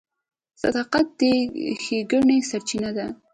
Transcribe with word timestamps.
•صداقت 0.61 1.07
د 1.19 1.21
ښېګڼې 1.83 2.37
سرچینه 2.49 2.89
ده. 2.97 3.07